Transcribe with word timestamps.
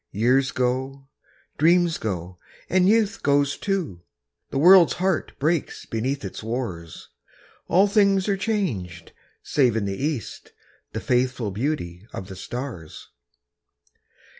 Years 0.09 0.49
go, 0.51 1.05
dreams 1.59 1.99
go, 1.99 2.39
and 2.71 2.89
youth 2.89 3.21
goes 3.21 3.55
too, 3.55 4.01
The 4.49 4.57
world's 4.57 4.93
heart 4.93 5.37
breaks 5.37 5.85
beneath 5.85 6.25
its 6.25 6.41
wars, 6.41 7.09
All 7.67 7.87
things 7.87 8.27
are 8.27 8.35
changed, 8.35 9.11
save 9.43 9.75
in 9.77 9.85
the 9.85 9.93
east 10.03 10.53
The 10.93 11.01
faithful 11.01 11.51
beauty 11.51 12.07
of 12.13 12.29
the 12.29 12.35
stars. 12.35 13.09